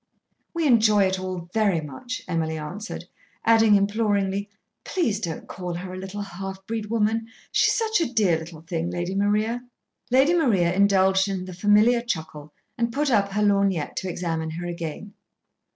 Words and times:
"We 0.55 0.65
enjoy 0.65 1.03
it 1.03 1.19
all 1.19 1.47
very 1.53 1.79
much," 1.79 2.23
Emily 2.27 2.57
answered, 2.57 3.05
adding 3.45 3.75
imploringly, 3.75 4.49
"please 4.83 5.19
don't 5.19 5.47
call 5.47 5.75
her 5.75 5.93
a 5.93 5.97
little 5.99 6.23
half 6.23 6.65
breed 6.65 6.87
woman. 6.87 7.27
She's 7.51 7.75
such 7.75 8.01
a 8.01 8.11
dear 8.11 8.39
little 8.39 8.61
thing, 8.61 8.89
Lady 8.89 9.13
Maria." 9.13 9.61
Lady 10.09 10.33
Maria 10.33 10.73
indulged 10.73 11.27
in 11.27 11.45
the 11.45 11.53
familiar 11.53 12.01
chuckle 12.01 12.51
and 12.79 12.91
put 12.91 13.11
up 13.11 13.33
her 13.33 13.43
lorgnette 13.43 13.95
to 13.97 14.09
examine 14.09 14.49
her 14.49 14.65
again. 14.65 15.13